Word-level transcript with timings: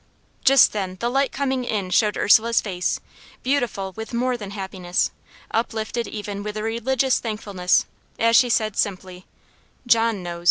Just 0.43 0.73
then 0.73 0.97
the 0.99 1.11
light 1.11 1.31
coming 1.31 1.63
in 1.63 1.91
showed 1.91 2.17
Ursula's 2.17 2.59
face, 2.59 2.99
beautiful 3.43 3.91
with 3.95 4.15
more 4.15 4.35
than 4.35 4.49
happiness, 4.49 5.11
uplifted 5.51 6.07
even 6.07 6.41
with 6.41 6.57
a 6.57 6.63
religious 6.63 7.19
thankfulness, 7.19 7.85
as 8.17 8.35
she 8.35 8.49
said 8.49 8.75
simply: 8.75 9.27
"John 9.85 10.23
knows." 10.23 10.39